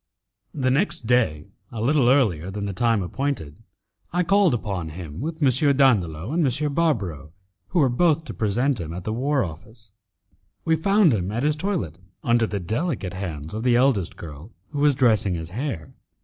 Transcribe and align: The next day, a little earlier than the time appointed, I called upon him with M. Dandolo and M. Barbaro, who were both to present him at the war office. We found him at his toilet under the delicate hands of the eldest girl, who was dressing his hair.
The 0.55 0.71
next 0.71 1.05
day, 1.05 1.45
a 1.71 1.79
little 1.79 2.09
earlier 2.09 2.49
than 2.49 2.65
the 2.65 2.73
time 2.73 3.03
appointed, 3.03 3.61
I 4.11 4.23
called 4.23 4.55
upon 4.55 4.89
him 4.89 5.19
with 5.19 5.35
M. 5.43 5.77
Dandolo 5.77 6.31
and 6.33 6.43
M. 6.43 6.73
Barbaro, 6.73 7.33
who 7.67 7.77
were 7.77 7.87
both 7.87 8.23
to 8.25 8.33
present 8.33 8.79
him 8.81 8.93
at 8.95 9.03
the 9.03 9.13
war 9.13 9.43
office. 9.43 9.91
We 10.65 10.75
found 10.75 11.13
him 11.13 11.31
at 11.31 11.43
his 11.43 11.55
toilet 11.55 11.99
under 12.23 12.47
the 12.47 12.59
delicate 12.59 13.13
hands 13.13 13.53
of 13.53 13.61
the 13.61 13.75
eldest 13.75 14.15
girl, 14.17 14.51
who 14.69 14.79
was 14.79 14.95
dressing 14.95 15.35
his 15.35 15.49
hair. 15.51 15.93